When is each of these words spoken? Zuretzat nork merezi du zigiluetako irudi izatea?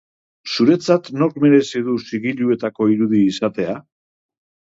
Zuretzat 0.53 1.09
nork 1.23 1.35
merezi 1.43 1.81
du 1.89 1.97
zigiluetako 2.09 2.87
irudi 2.95 3.23
izatea? 3.27 3.77